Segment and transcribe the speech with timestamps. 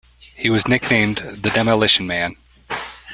[0.35, 2.35] He was nicknamed the "Demolition Man".